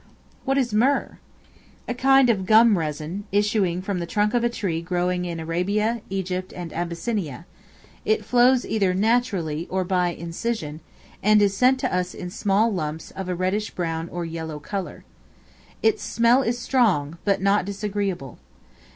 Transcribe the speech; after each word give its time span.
What 0.45 0.57
is 0.57 0.73
Myrrh? 0.73 1.19
A 1.87 1.93
kind 1.93 2.31
of 2.31 2.47
gum 2.47 2.75
resin, 2.75 3.25
issuing 3.31 3.83
from 3.83 3.99
the 3.99 4.07
trunk 4.07 4.33
of 4.33 4.43
a 4.43 4.49
tree 4.49 4.81
growing 4.81 5.25
in 5.25 5.39
Arabia, 5.39 6.01
Egypt, 6.09 6.51
and 6.53 6.73
Abyssinia; 6.73 7.45
it 8.03 8.25
flows 8.25 8.65
either 8.65 8.95
naturally, 8.95 9.67
or 9.69 9.83
by 9.83 10.07
incision; 10.09 10.79
and 11.21 11.39
is 11.39 11.55
sent 11.55 11.77
to 11.81 11.95
us 11.95 12.15
in 12.15 12.31
small 12.31 12.73
lumps 12.73 13.11
of 13.11 13.29
a 13.29 13.35
reddish 13.35 13.69
brown 13.69 14.09
or 14.09 14.25
yellow 14.25 14.57
color. 14.59 15.03
Its 15.83 16.01
smell 16.01 16.41
is 16.41 16.57
strong, 16.57 17.19
but 17.23 17.39
not 17.39 17.63
disagreeable. 17.63 18.39